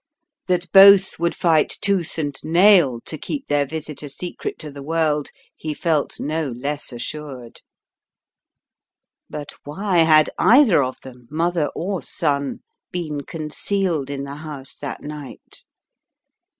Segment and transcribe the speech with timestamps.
[0.47, 4.81] That both would fight tooth and nail to keep their visit a secret to the
[4.81, 7.61] world he felt no less assured.
[9.29, 12.61] But why had either of them— mother or son—
[12.91, 15.59] been concealed in the house that night?